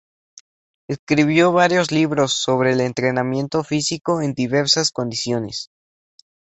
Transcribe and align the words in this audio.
Escribió 0.89 1.51
varios 1.51 1.91
libros 1.91 2.33
sobre 2.33 2.71
el 2.71 2.81
entrenamiento 2.81 3.63
físico 3.63 4.23
en 4.23 4.33
diversas 4.33 4.89
condiciones. 4.89 5.69